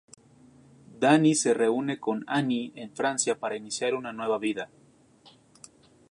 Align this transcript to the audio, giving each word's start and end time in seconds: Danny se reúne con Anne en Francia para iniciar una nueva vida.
Danny 1.01 1.35
se 1.35 1.53
reúne 1.53 1.99
con 1.99 2.23
Anne 2.25 2.71
en 2.73 2.95
Francia 2.95 3.37
para 3.39 3.55
iniciar 3.55 3.93
una 3.93 4.11
nueva 4.11 4.39
vida. 4.39 4.71